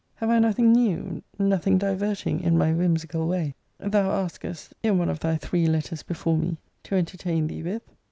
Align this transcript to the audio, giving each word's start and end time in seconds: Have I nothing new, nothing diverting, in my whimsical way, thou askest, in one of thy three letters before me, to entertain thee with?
Have 0.15 0.31
I 0.31 0.39
nothing 0.39 0.71
new, 0.73 1.21
nothing 1.37 1.77
diverting, 1.77 2.39
in 2.41 2.57
my 2.57 2.73
whimsical 2.73 3.27
way, 3.27 3.53
thou 3.77 4.09
askest, 4.09 4.73
in 4.81 4.97
one 4.97 5.09
of 5.09 5.19
thy 5.19 5.37
three 5.37 5.67
letters 5.67 6.01
before 6.01 6.39
me, 6.39 6.57
to 6.85 6.95
entertain 6.95 7.45
thee 7.45 7.61
with? 7.61 7.83